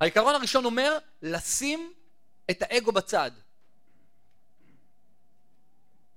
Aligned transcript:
העיקרון 0.00 0.34
הראשון 0.34 0.64
אומר 0.64 0.98
לשים 1.22 1.92
את 2.50 2.62
האגו 2.62 2.92
בצד. 2.92 3.30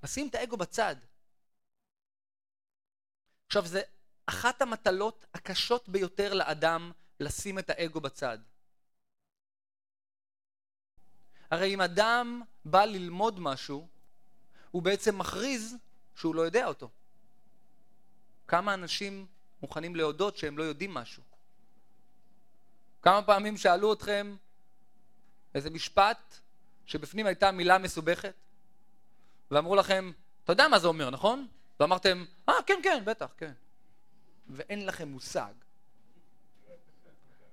לשים 0.03 0.27
את 0.27 0.35
האגו 0.35 0.57
בצד. 0.57 0.95
עכשיו, 3.47 3.65
זה 3.65 3.81
אחת 4.25 4.61
המטלות 4.61 5.25
הקשות 5.33 5.89
ביותר 5.89 6.33
לאדם 6.33 6.91
לשים 7.19 7.59
את 7.59 7.69
האגו 7.69 8.01
בצד. 8.01 8.37
הרי 11.51 11.73
אם 11.73 11.81
אדם 11.81 12.41
בא 12.65 12.85
ללמוד 12.85 13.39
משהו, 13.39 13.87
הוא 14.71 14.83
בעצם 14.83 15.17
מכריז 15.17 15.75
שהוא 16.15 16.35
לא 16.35 16.41
יודע 16.41 16.65
אותו. 16.65 16.89
כמה 18.47 18.73
אנשים 18.73 19.25
מוכנים 19.61 19.95
להודות 19.95 20.37
שהם 20.37 20.57
לא 20.57 20.63
יודעים 20.63 20.93
משהו? 20.93 21.28
כמה 23.09 23.21
פעמים 23.21 23.57
שאלו 23.57 23.93
אתכם 23.93 24.35
איזה 25.55 25.69
משפט 25.69 26.37
שבפנים 26.85 27.25
הייתה 27.25 27.51
מילה 27.51 27.77
מסובכת, 27.77 28.33
ואמרו 29.51 29.75
לכם, 29.75 30.11
אתה 30.43 30.51
יודע 30.51 30.67
מה 30.67 30.79
זה 30.79 30.87
אומר, 30.87 31.09
נכון? 31.09 31.47
ואמרתם, 31.79 32.25
אה, 32.49 32.53
כן, 32.65 32.79
כן, 32.83 33.03
בטח, 33.05 33.33
כן. 33.37 33.51
ואין 34.49 34.85
לכם 34.85 35.07
מושג. 35.07 35.53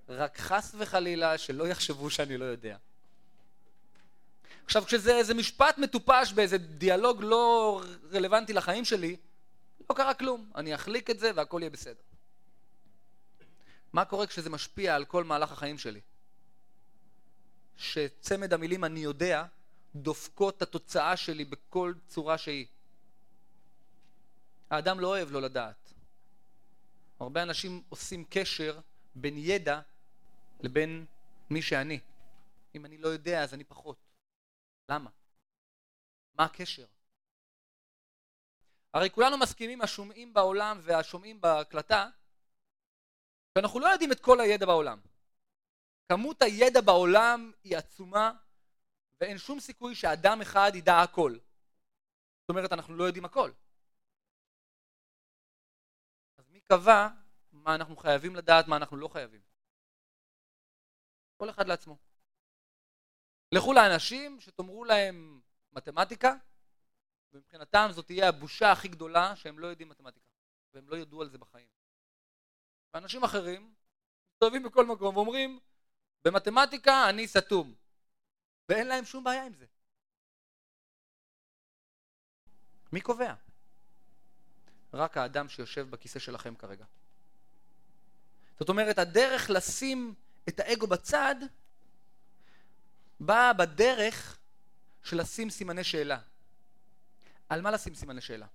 רק 0.08 0.38
חס 0.38 0.74
וחלילה 0.78 1.38
שלא 1.38 1.68
יחשבו 1.68 2.10
שאני 2.10 2.36
לא 2.36 2.44
יודע. 2.44 2.76
עכשיו, 4.64 4.84
כשזה 4.84 5.16
איזה 5.16 5.34
משפט 5.34 5.78
מטופש 5.78 6.32
באיזה 6.32 6.58
דיאלוג 6.58 7.22
לא 7.22 7.80
רלוונטי 8.12 8.52
לחיים 8.52 8.84
שלי, 8.84 9.16
לא 9.90 9.94
קרה 9.94 10.14
כלום. 10.14 10.50
אני 10.54 10.74
אחליק 10.74 11.10
את 11.10 11.18
זה 11.18 11.30
והכל 11.34 11.58
יהיה 11.60 11.70
בסדר. 11.70 12.05
מה 13.92 14.04
קורה 14.04 14.26
כשזה 14.26 14.50
משפיע 14.50 14.94
על 14.94 15.04
כל 15.04 15.24
מהלך 15.24 15.52
החיים 15.52 15.78
שלי? 15.78 16.00
שצמד 17.76 18.52
המילים 18.52 18.84
אני 18.84 19.00
יודע 19.00 19.44
דופקות 19.94 20.56
את 20.56 20.62
התוצאה 20.62 21.16
שלי 21.16 21.44
בכל 21.44 21.94
צורה 22.06 22.38
שהיא. 22.38 22.66
האדם 24.70 25.00
לא 25.00 25.06
אוהב 25.06 25.30
לא 25.30 25.42
לדעת. 25.42 25.92
הרבה 27.20 27.42
אנשים 27.42 27.82
עושים 27.88 28.24
קשר 28.30 28.80
בין 29.14 29.34
ידע 29.38 29.80
לבין 30.60 31.06
מי 31.50 31.62
שאני. 31.62 32.00
אם 32.74 32.84
אני 32.86 32.98
לא 32.98 33.08
יודע 33.08 33.42
אז 33.42 33.54
אני 33.54 33.64
פחות. 33.64 33.96
למה? 34.88 35.10
מה 36.34 36.44
הקשר? 36.44 36.86
הרי 38.94 39.10
כולנו 39.10 39.38
מסכימים, 39.38 39.82
השומעים 39.82 40.34
בעולם 40.34 40.78
והשומעים 40.82 41.40
בהקלטה, 41.40 42.08
שאנחנו 43.56 43.80
לא 43.80 43.86
יודעים 43.86 44.12
את 44.12 44.20
כל 44.20 44.40
הידע 44.40 44.66
בעולם. 44.66 45.00
כמות 46.08 46.42
הידע 46.42 46.80
בעולם 46.80 47.52
היא 47.64 47.76
עצומה, 47.76 48.32
ואין 49.20 49.38
שום 49.38 49.60
סיכוי 49.60 49.94
שאדם 49.94 50.40
אחד 50.42 50.70
ידע 50.74 51.02
הכל. 51.02 51.32
זאת 52.40 52.48
אומרת, 52.48 52.72
אנחנו 52.72 52.96
לא 52.96 53.04
יודעים 53.04 53.24
הכל. 53.24 53.50
אז 56.38 56.48
מי 56.48 56.60
קבע 56.60 57.08
מה 57.52 57.74
אנחנו 57.74 57.96
חייבים 57.96 58.36
לדעת, 58.36 58.68
מה 58.68 58.76
אנחנו 58.76 58.96
לא 58.96 59.08
חייבים? 59.08 59.40
כל 61.36 61.50
אחד 61.50 61.68
לעצמו. 61.68 61.98
לכו 63.52 63.72
לאנשים 63.72 64.40
שתאמרו 64.40 64.84
להם 64.84 65.40
מתמטיקה, 65.72 66.34
ומבחינתם 67.32 67.88
זאת 67.92 68.06
תהיה 68.06 68.28
הבושה 68.28 68.72
הכי 68.72 68.88
גדולה 68.88 69.36
שהם 69.36 69.58
לא 69.58 69.66
יודעים 69.66 69.88
מתמטיקה, 69.88 70.30
והם 70.74 70.88
לא 70.88 70.96
ידעו 70.96 71.22
על 71.22 71.28
זה 71.28 71.38
בחיים. 71.38 71.75
ואנשים 72.96 73.24
אחרים 73.24 73.72
מסתובבים 74.32 74.62
בכל 74.62 74.86
מקום 74.86 75.16
ואומרים, 75.16 75.60
במתמטיקה 76.24 77.10
אני 77.10 77.28
סתום, 77.28 77.74
ואין 78.68 78.86
להם 78.86 79.04
שום 79.04 79.24
בעיה 79.24 79.46
עם 79.46 79.54
זה. 79.54 79.66
מי 82.92 83.00
קובע? 83.00 83.34
רק 84.94 85.16
האדם 85.16 85.48
שיושב 85.48 85.90
בכיסא 85.90 86.18
שלכם 86.18 86.54
כרגע. 86.54 86.84
זאת 88.58 88.68
אומרת, 88.68 88.98
הדרך 88.98 89.50
לשים 89.50 90.14
את 90.48 90.60
האגו 90.60 90.86
בצד 90.86 91.34
באה 93.20 93.52
בדרך 93.52 94.38
של 95.02 95.20
לשים 95.20 95.50
סימני 95.50 95.84
שאלה. 95.84 96.18
על 97.48 97.62
מה 97.62 97.70
לשים 97.70 97.94
סימני 97.94 98.20
שאלה? 98.20 98.46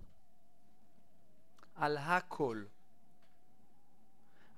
על 1.74 1.96
הכל. 1.96 2.64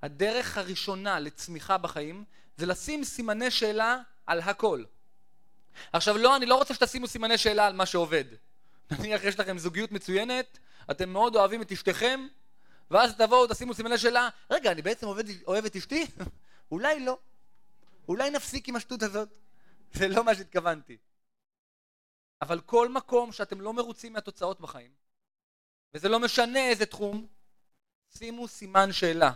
הדרך 0.05 0.57
הראשונה 0.57 1.19
לצמיחה 1.19 1.77
בחיים 1.77 2.23
זה 2.57 2.65
לשים 2.65 3.03
סימני 3.03 3.51
שאלה 3.51 3.97
על 4.25 4.39
הכל. 4.39 4.83
עכשיו 5.93 6.17
לא, 6.17 6.35
אני 6.35 6.45
לא 6.45 6.55
רוצה 6.55 6.73
שתשימו 6.73 7.07
סימני 7.07 7.37
שאלה 7.37 7.67
על 7.67 7.73
מה 7.73 7.85
שעובד. 7.85 8.23
נניח 8.99 9.23
יש 9.23 9.39
לכם 9.39 9.57
זוגיות 9.57 9.91
מצוינת, 9.91 10.59
אתם 10.91 11.09
מאוד 11.09 11.35
אוהבים 11.35 11.61
את 11.61 11.71
אשתכם, 11.71 12.27
ואז 12.91 13.15
תבואו, 13.15 13.47
תשימו 13.47 13.73
סימני 13.73 13.97
שאלה, 13.97 14.29
רגע, 14.49 14.71
אני 14.71 14.81
בעצם 14.81 15.07
עובד, 15.07 15.23
אוהב 15.47 15.65
את 15.65 15.75
אשתי? 15.75 16.05
אולי 16.71 16.99
לא. 16.99 17.17
אולי 18.07 18.29
נפסיק 18.29 18.69
עם 18.69 18.75
השטות 18.75 19.03
הזאת. 19.03 19.29
זה 19.97 20.07
לא 20.07 20.23
מה 20.23 20.35
שהתכוונתי. 20.35 20.97
אבל 22.41 22.59
כל 22.59 22.89
מקום 22.89 23.31
שאתם 23.31 23.61
לא 23.61 23.73
מרוצים 23.73 24.13
מהתוצאות 24.13 24.61
בחיים, 24.61 24.91
וזה 25.93 26.09
לא 26.09 26.19
משנה 26.19 26.69
איזה 26.69 26.85
תחום, 26.85 27.27
שימו 28.17 28.47
סימן 28.47 28.91
שאלה 28.91 29.31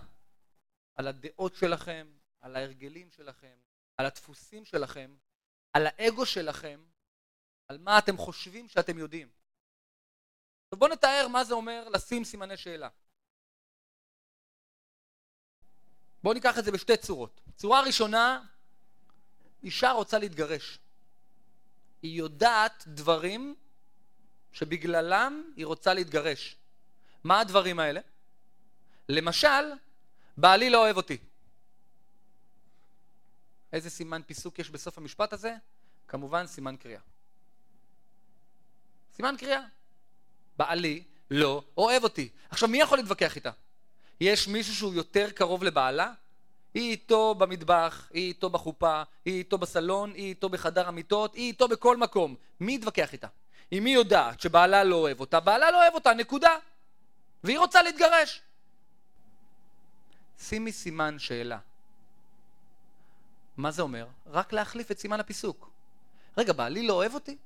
על 1.00 1.08
הדעות 1.08 1.56
שלכם, 1.56 2.08
על 2.42 2.56
ההרגלים 2.56 3.10
שלכם, 3.12 3.58
על 3.98 4.06
הדפוסים 4.06 4.66
שלכם, 4.66 5.16
על 5.74 5.88
האגו 5.88 6.26
שלכם, 6.26 6.84
על 7.68 7.78
מה 7.78 7.98
אתם 7.98 8.18
חושבים 8.18 8.68
שאתם 8.68 8.98
יודעים. 8.98 9.30
עכשיו 10.66 10.80
בואו 10.80 10.92
נתאר 10.92 11.28
מה 11.28 11.44
זה 11.44 11.54
אומר 11.54 11.90
לשים 11.90 12.24
סימני 12.24 12.58
שאלה. 12.58 12.90
בואו 16.24 16.34
ניקח 16.34 16.60
את 16.60 16.66
זה 16.66 16.72
בשתי 16.72 16.98
צורות. 16.98 17.42
צורה 17.56 17.82
ראשונה, 17.82 18.46
אישה 19.64 19.92
רוצה 19.92 20.20
להתגרש. 20.20 20.80
היא 22.02 22.18
יודעת 22.18 22.84
דברים 22.88 23.56
שבגללם 24.52 25.54
היא 25.56 25.66
רוצה 25.66 25.94
להתגרש. 25.94 26.56
מה 27.24 27.40
הדברים 27.40 27.80
האלה? 27.80 28.02
למשל, 29.10 29.74
בעלי 30.40 30.70
לא 30.70 30.78
אוהב 30.78 30.98
אותי. 30.98 31.18
איזה 33.74 33.90
סימן 33.90 34.22
פיסוק 34.26 34.60
יש 34.60 34.70
בסוף 34.70 34.98
המשפט 34.98 35.34
הזה? 35.34 35.56
כמובן 36.08 36.48
סימן 36.48 36.76
קריאה. 36.76 37.00
סימן 39.16 39.36
קריאה. 39.38 39.62
בעלי 40.58 41.04
לא 41.32 41.64
אוהב 41.78 42.04
אותי. 42.04 42.30
עכשיו, 42.50 42.70
מי 42.70 42.78
יכול 42.82 42.98
להתווכח 42.98 43.36
איתה? 43.36 43.52
יש 44.22 44.48
מישהו 44.48 44.76
שהוא 44.76 44.94
יותר 44.94 45.32
קרוב 45.32 45.64
לבעלה? 45.64 46.14
היא 46.74 46.92
איתו 46.92 47.36
במטבח, 47.36 48.10
היא 48.14 48.28
איתו 48.28 48.50
בחופה, 48.50 49.04
היא 49.26 49.38
איתו 49.38 49.58
בסלון, 49.58 50.14
היא 50.14 50.30
איתו 50.30 50.50
בחדר 50.50 50.88
המיטות, 50.88 51.36
היא 51.36 51.48
איתו 51.48 51.68
בכל 51.68 51.98
מקום. 51.98 52.36
מי 52.60 52.76
יתווכח 52.76 53.14
איתה? 53.14 53.28
אם 53.72 53.86
היא 53.86 53.96
יודעת 53.96 54.42
שבעלה 54.42 54.84
לא 54.84 54.96
אוהב 54.96 55.20
אותה, 55.20 55.40
בעלה 55.40 55.72
לא 55.72 55.82
אוהב 55.82 55.94
אותה, 55.94 56.14
נקודה. 56.14 56.56
והיא 57.44 57.60
רוצה 57.60 57.84
להתגרש. 57.84 58.42
שימי 60.40 60.72
סימן 60.72 61.20
שאלה. 61.20 61.60
מה 63.58 63.72
זה 63.72 63.82
אומר? 63.82 64.08
רק 64.28 64.54
להחליף 64.54 64.92
את 64.92 65.00
סימן 65.00 65.20
הפיסוק. 65.20 65.70
רגע, 66.38 66.54
בעלי 66.54 66.88
לא 66.88 66.94
אוהב 66.94 67.14
אותי? 67.14 67.38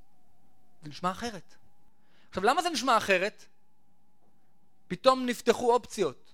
זה 0.82 0.88
נשמע 0.88 1.10
אחרת. 1.10 1.54
עכשיו, 2.28 2.44
למה 2.44 2.62
זה 2.62 2.70
נשמע 2.70 2.96
אחרת? 2.96 3.44
פתאום 4.88 5.26
נפתחו 5.26 5.72
אופציות. 5.72 6.32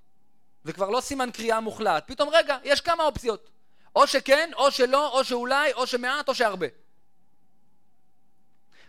זה 0.65 0.73
כבר 0.73 0.91
לא 0.91 1.01
סימן 1.01 1.31
קריאה 1.31 1.61
מוחלט. 1.61 2.05
פתאום, 2.07 2.29
רגע, 2.33 2.59
יש 2.65 2.81
כמה 2.81 3.05
אופציות. 3.05 3.51
או 3.97 4.07
שכן, 4.07 4.51
או 4.55 4.71
שלא, 4.71 5.19
או 5.19 5.25
שאולי, 5.25 5.73
או 5.73 5.87
שמעט, 5.87 6.29
או 6.29 6.35
שהרבה. 6.35 6.67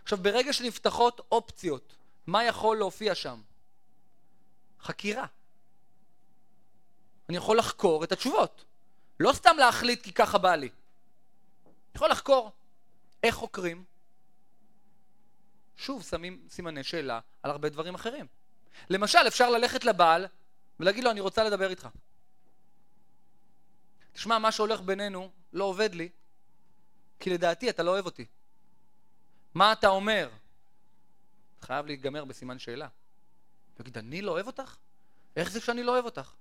עכשיו, 0.02 0.18
ברגע 0.18 0.52
שנפתחות 0.52 1.20
אופציות, 1.32 1.96
מה 2.26 2.44
יכול 2.44 2.76
להופיע 2.76 3.14
שם? 3.14 3.40
חקירה. 4.80 5.26
אני 7.32 7.36
יכול 7.36 7.58
לחקור 7.58 8.04
את 8.04 8.12
התשובות. 8.12 8.64
לא 9.20 9.32
סתם 9.32 9.56
להחליט 9.58 10.02
כי 10.02 10.12
ככה 10.12 10.38
בא 10.38 10.54
לי. 10.54 10.66
אני 10.66 11.72
יכול 11.94 12.10
לחקור. 12.10 12.52
איך 13.22 13.34
חוקרים? 13.34 13.84
שוב, 15.76 16.02
שמים 16.02 16.46
סימני 16.50 16.84
שאלה 16.84 17.20
על 17.42 17.50
הרבה 17.50 17.68
דברים 17.68 17.94
אחרים. 17.94 18.26
למשל, 18.90 19.18
אפשר 19.28 19.50
ללכת 19.50 19.84
לבעל 19.84 20.26
ולהגיד 20.80 21.04
לו, 21.04 21.10
אני 21.10 21.20
רוצה 21.20 21.44
לדבר 21.44 21.70
איתך. 21.70 21.88
תשמע, 24.12 24.38
מה 24.38 24.52
שהולך 24.52 24.80
בינינו 24.80 25.30
לא 25.52 25.64
עובד 25.64 25.94
לי, 25.94 26.08
כי 27.20 27.30
לדעתי 27.30 27.70
אתה 27.70 27.82
לא 27.82 27.90
אוהב 27.90 28.06
אותי. 28.06 28.26
מה 29.54 29.72
אתה 29.72 29.88
אומר? 29.88 30.30
חייב 31.60 31.86
להיגמר 31.86 32.24
בסימן 32.24 32.58
שאלה. 32.58 32.88
תגיד, 33.74 33.98
אני 33.98 34.22
לא 34.22 34.30
אוהב 34.30 34.46
אותך? 34.46 34.76
איך 35.36 35.50
זה 35.50 35.60
שאני 35.60 35.82
לא 35.82 35.92
אוהב 35.92 36.04
אותך? 36.04 36.34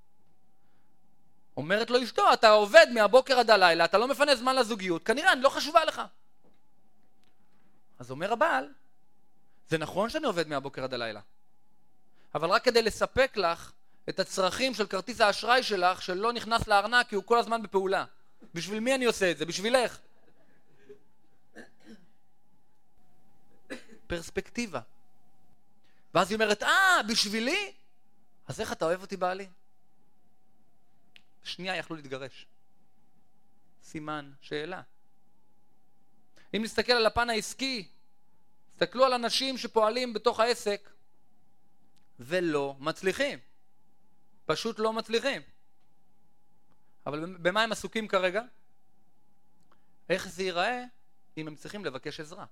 אומרת 1.57 1.89
לו 1.89 2.03
אשתו, 2.03 2.33
אתה 2.33 2.49
עובד 2.49 2.87
מהבוקר 2.93 3.39
עד 3.39 3.49
הלילה, 3.49 3.85
אתה 3.85 3.97
לא 3.97 4.07
מפנה 4.07 4.35
זמן 4.35 4.55
לזוגיות, 4.55 5.03
כנראה 5.03 5.33
אני 5.33 5.41
לא 5.41 5.49
חשובה 5.49 5.85
לך. 5.85 6.01
אז 7.99 8.11
אומר 8.11 8.33
הבעל, 8.33 8.67
זה 9.67 9.77
נכון 9.77 10.09
שאני 10.09 10.25
עובד 10.25 10.47
מהבוקר 10.47 10.83
עד 10.83 10.93
הלילה, 10.93 11.19
אבל 12.35 12.49
רק 12.49 12.63
כדי 12.63 12.81
לספק 12.81 13.37
לך 13.37 13.71
את 14.09 14.19
הצרכים 14.19 14.73
של 14.73 14.87
כרטיס 14.87 15.21
האשראי 15.21 15.63
שלך 15.63 16.01
שלא 16.01 16.33
נכנס 16.33 16.67
לארנק 16.67 17.07
כי 17.07 17.15
הוא 17.15 17.23
כל 17.23 17.37
הזמן 17.37 17.63
בפעולה. 17.63 18.05
בשביל 18.53 18.79
מי 18.79 18.95
אני 18.95 19.05
עושה 19.05 19.31
את 19.31 19.37
זה? 19.37 19.45
בשבילך. 19.45 19.97
פרספקטיבה. 24.07 24.79
ואז 26.13 26.31
היא 26.31 26.35
אומרת, 26.35 26.63
אה, 26.63 27.03
בשבילי? 27.07 27.73
אז 28.47 28.61
איך 28.61 28.71
אתה 28.71 28.85
אוהב 28.85 29.01
אותי 29.01 29.17
בעלי? 29.17 29.47
שנייה 31.43 31.75
יכלו 31.75 31.95
להתגרש. 31.95 32.45
סימן 33.83 34.31
שאלה. 34.41 34.81
אם 36.53 36.61
נסתכל 36.63 36.91
על 36.91 37.05
הפן 37.05 37.29
העסקי, 37.29 37.87
תסתכלו 38.71 39.05
על 39.05 39.13
אנשים 39.13 39.57
שפועלים 39.57 40.13
בתוך 40.13 40.39
העסק 40.39 40.89
ולא 42.19 42.75
מצליחים. 42.79 43.39
פשוט 44.45 44.79
לא 44.79 44.93
מצליחים. 44.93 45.41
אבל 47.05 47.37
במה 47.37 47.63
הם 47.63 47.71
עסוקים 47.71 48.07
כרגע? 48.07 48.41
איך 50.09 50.27
זה 50.27 50.43
ייראה 50.43 50.83
אם 51.37 51.47
הם 51.47 51.55
צריכים 51.55 51.85
לבקש 51.85 52.19
עזרה. 52.19 52.45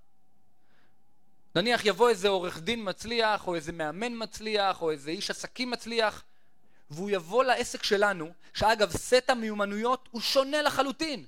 נניח 1.56 1.86
יבוא 1.86 2.10
איזה 2.10 2.28
עורך 2.28 2.60
דין 2.60 2.90
מצליח, 2.90 3.48
או 3.48 3.56
איזה 3.56 3.72
מאמן 3.72 4.24
מצליח, 4.24 4.82
או 4.82 4.92
איזה 4.92 5.12
איש 5.12 5.30
עסקים 5.30 5.72
מצליח, 5.72 6.24
והוא 6.90 7.10
יבוא 7.10 7.44
לעסק 7.44 7.84
שלנו, 7.84 8.34
שאגב 8.54 8.92
סט 8.92 9.30
המיומנויות 9.30 10.10
הוא 10.12 10.22
שונה 10.22 10.62
לחלוטין. 10.62 11.26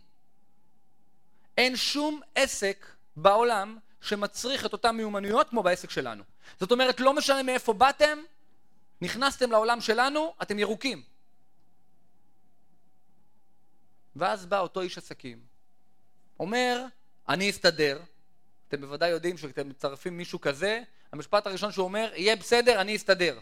אין 1.58 1.76
שום 1.76 2.22
עסק 2.36 2.86
בעולם 3.16 3.78
שמצריך 4.02 4.66
את 4.66 4.74
אותן 4.74 4.96
מיומנויות 4.96 5.50
כמו 5.50 5.64
בעסק 5.64 5.90
שלנו. 5.90 6.24
זאת 6.60 6.72
אומרת, 6.72 7.00
לא 7.00 7.14
משנה 7.14 7.44
מאיפה 7.44 7.74
באתם, 7.74 8.20
נכנסתם 9.02 9.52
לעולם 9.52 9.82
שלנו, 9.82 10.34
אתם 10.42 10.60
ירוקים. 10.60 11.04
ואז 14.16 14.46
בא 14.46 14.60
אותו 14.60 14.82
איש 14.82 14.98
עסקים, 14.98 15.40
אומר, 16.40 16.86
אני 17.30 17.50
אסתדר, 17.50 18.02
אתם 18.68 18.82
בוודאי 18.82 19.10
יודעים 19.10 19.38
שכשאתם 19.38 19.70
מצרפים 19.70 20.18
מישהו 20.18 20.42
כזה, 20.42 20.82
המשפט 21.12 21.48
הראשון 21.48 21.72
שהוא 21.72 21.84
אומר, 21.84 22.12
יהיה 22.16 22.36
בסדר, 22.36 22.82
אני 22.82 22.96
אסתדר. 22.96 23.40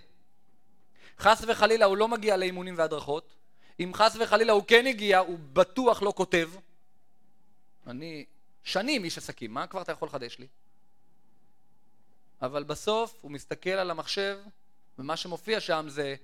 חס 1.19 1.43
וחלילה 1.47 1.85
הוא 1.85 1.97
לא 1.97 2.07
מגיע 2.07 2.37
לאימונים 2.37 2.75
והדרכות, 2.77 3.35
אם 3.79 3.91
חס 3.93 4.15
וחלילה 4.19 4.53
הוא 4.53 4.63
כן 4.67 4.87
הגיע, 4.87 5.19
הוא 5.19 5.39
בטוח 5.53 6.01
לא 6.01 6.13
כותב. 6.15 6.49
אני 7.87 8.25
שנים 8.63 9.03
איש 9.03 9.17
עסקים, 9.17 9.53
מה 9.53 9.67
כבר 9.67 9.81
אתה 9.81 9.91
יכול 9.91 10.07
לחדש 10.07 10.39
לי? 10.39 10.47
אבל 12.41 12.63
בסוף 12.63 13.19
הוא 13.21 13.31
מסתכל 13.31 13.69
על 13.69 13.91
המחשב, 13.91 14.39
ומה 14.99 15.17
שמופיע 15.17 15.59
שם 15.59 15.85
זה 15.87 16.15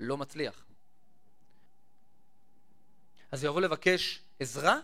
לא 0.00 0.16
מצליח. 0.16 0.64
אז 3.32 3.44
יבוא 3.44 3.60
לבקש 3.60 4.20
עזרה? 4.40 4.78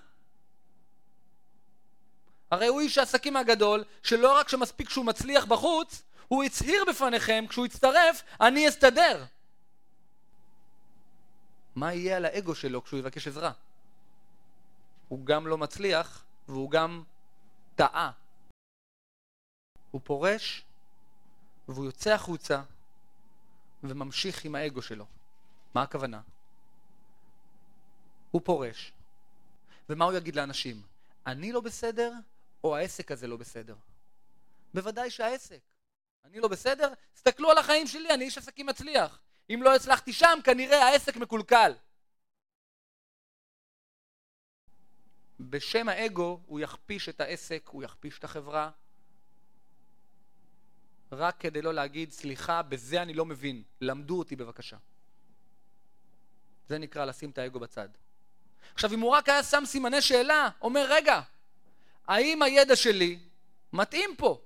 הרי 2.50 2.67
הוא 2.67 2.81
איש 2.81 2.99
העסקים 2.99 3.37
הגדול, 3.37 3.85
שלא 4.03 4.37
רק 4.37 4.49
שמספיק 4.49 4.91
שהוא 4.91 5.05
מצליח 5.05 5.44
בחוץ, 5.44 6.03
הוא 6.29 6.44
הצהיר 6.44 6.85
בפניכם, 6.88 7.44
כשהוא 7.49 7.67
יצטרף, 7.67 8.23
אני 8.41 8.69
אסתדר. 8.69 9.25
מה 11.79 11.95
יהיה 11.95 12.17
על 12.17 12.25
האגו 12.25 12.55
שלו 12.55 12.85
כשהוא 12.85 12.99
יבקש 13.01 13.29
עזרה? 13.29 13.53
הוא 15.09 15.27
גם 15.27 15.47
לא 15.47 15.59
מצליח, 15.59 16.25
והוא 16.49 16.71
גם 16.71 17.05
טעה. 17.77 18.13
הוא 19.91 20.01
פורש, 20.05 20.65
והוא 21.69 21.85
יוצא 21.85 22.11
החוצה, 22.11 22.63
וממשיך 23.83 24.45
עם 24.45 24.55
האגו 24.55 24.83
שלו. 24.83 25.07
מה 25.75 25.83
הכוונה? 25.83 26.21
הוא 28.31 28.43
פורש, 28.45 28.93
ומה 29.89 30.05
הוא 30.05 30.13
יגיד 30.13 30.37
לאנשים? 30.37 30.83
אני 31.27 31.53
לא 31.53 31.61
בסדר, 31.61 32.13
או 32.65 32.77
העסק 32.77 33.11
הזה 33.11 33.27
לא 33.27 33.37
בסדר? 33.37 33.77
בוודאי 34.75 35.11
שהעסק. 35.11 35.61
אני 36.25 36.41
לא 36.41 36.49
בסדר? 36.49 36.93
תסתכלו 37.15 37.51
על 37.51 37.59
החיים 37.59 37.87
שלי, 37.87 38.15
אני 38.15 38.25
איש 38.25 38.39
עסקים 38.39 38.67
מצליח. 38.67 39.21
אם 39.50 39.61
לא 39.62 39.75
הצלחתי 39.75 40.12
שם, 40.12 40.39
כנראה 40.45 40.89
העסק 40.89 41.17
מקולקל. 41.17 41.73
בשם 45.41 45.89
האגו 45.89 46.41
הוא 46.47 46.61
יכפיש 46.61 47.09
את 47.09 47.21
העסק, 47.21 47.69
הוא 47.73 47.83
יכפיש 47.83 48.19
את 48.19 48.25
החברה, 48.25 48.71
רק 51.12 51.41
כדי 51.41 51.62
לא 51.62 51.75
להגיד, 51.75 52.12
סליחה, 52.12 52.62
בזה 52.62 53.03
אני 53.03 53.15
לא 53.15 53.25
מבין, 53.25 53.62
למדו 53.81 54.19
אותי 54.19 54.37
בבקשה. 54.37 54.77
זה 56.69 56.79
נקרא 56.79 57.05
לשים 57.05 57.31
את 57.31 57.39
האגו 57.39 57.61
בצד. 57.61 57.89
עכשיו, 58.75 58.93
אם 58.93 59.01
הוא 59.01 59.11
רק 59.11 59.29
היה 59.29 59.43
שם 59.43 59.62
סימני 59.67 60.03
שאלה, 60.03 60.49
אומר, 60.61 60.87
רגע, 60.89 61.21
האם 62.06 62.43
הידע 62.43 62.77
שלי 62.77 63.19
מתאים 63.73 64.11
פה? 64.19 64.41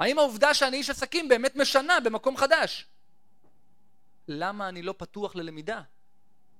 האם 0.00 0.18
העובדה 0.18 0.54
שאני 0.54 0.76
איש 0.76 0.90
עסקים 0.90 1.28
באמת 1.28 1.56
משנה 1.56 2.00
במקום 2.00 2.36
חדש? 2.36 2.86
למה 4.28 4.68
אני 4.68 4.82
לא 4.82 4.94
פתוח 4.98 5.36
ללמידה? 5.36 5.82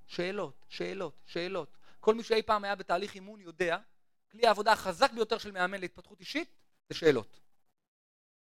שאלות, 0.07 0.65
שאלות, 0.69 1.23
שאלות. 1.27 1.77
כל 2.01 2.15
מי 2.15 2.23
שאי 2.23 2.43
פעם 2.43 2.65
היה 2.65 2.75
בתהליך 2.75 3.15
אימון 3.15 3.41
יודע, 3.41 3.79
כלי 4.33 4.47
העבודה 4.47 4.73
החזק 4.73 5.13
ביותר 5.13 5.39
של 5.39 5.51
מאמן 5.51 5.81
להתפתחות 5.81 6.21
אישית 6.21 6.55
זה 6.89 6.95
שאלות. 6.95 7.41